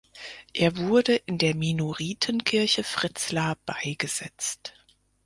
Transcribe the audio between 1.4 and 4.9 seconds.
Minoritenkirche Fritzlar beigesetzt.